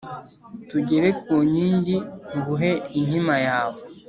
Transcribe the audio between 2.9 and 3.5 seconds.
inkima